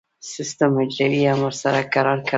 [0.49, 2.29] سټیم حجرې هم ورسره کرار کرار